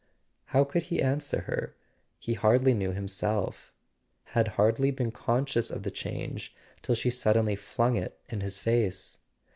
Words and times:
How 0.45 0.63
could 0.63 0.81
he 0.89 0.99
answer 0.99 1.41
her? 1.41 1.75
He 2.17 2.33
hardly 2.33 2.73
knew 2.73 2.91
himself: 2.91 3.71
had 4.33 4.47
hardly 4.57 4.89
been 4.89 5.11
conscious 5.11 5.69
of 5.69 5.83
the 5.83 5.91
change 5.91 6.55
till 6.81 6.95
she 6.95 7.09
sud¬ 7.09 7.35
denly 7.35 7.55
flung 7.55 7.97
it 7.97 8.19
in 8.27 8.41
his 8.41 8.57
face. 8.57 9.19